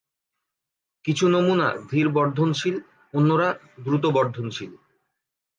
কিছু 1.05 1.25
নমুনা 1.29 1.67
ধীর-বর্ধনশীল, 1.89 2.75
অন্যরা 3.13 3.49
দ্রুত 3.83 4.03
বর্ধনশীল। 4.07 4.71